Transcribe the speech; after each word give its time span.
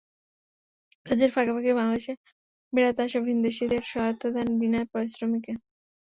কাজের 1.05 1.29
ফাঁকে 1.31 1.51
ফাঁকেই 1.55 1.77
বাংলাদেশে 1.79 2.13
বেড়াতে 2.73 2.99
আসা 3.05 3.19
ভিনদেশিদের 3.27 3.83
সহায়তা 3.91 4.27
দেন 4.35 4.47
বিনা 4.61 4.79
পারিশ্রমিকে। 4.93 5.53